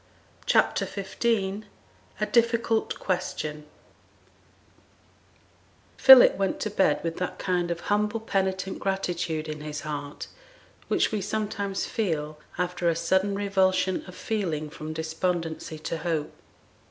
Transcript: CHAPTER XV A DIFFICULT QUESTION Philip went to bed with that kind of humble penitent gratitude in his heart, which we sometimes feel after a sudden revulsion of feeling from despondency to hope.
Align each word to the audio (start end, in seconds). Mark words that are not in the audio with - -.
CHAPTER 0.47 0.87
XV 0.87 1.25
A 2.19 2.25
DIFFICULT 2.25 2.97
QUESTION 2.97 3.67
Philip 5.95 6.35
went 6.37 6.59
to 6.61 6.71
bed 6.71 7.03
with 7.03 7.17
that 7.17 7.37
kind 7.37 7.69
of 7.69 7.81
humble 7.81 8.19
penitent 8.19 8.79
gratitude 8.79 9.47
in 9.47 9.61
his 9.61 9.81
heart, 9.81 10.25
which 10.87 11.11
we 11.11 11.21
sometimes 11.21 11.85
feel 11.85 12.39
after 12.57 12.89
a 12.89 12.95
sudden 12.95 13.35
revulsion 13.35 14.03
of 14.07 14.15
feeling 14.15 14.71
from 14.71 14.91
despondency 14.91 15.77
to 15.77 15.99
hope. 15.99 16.33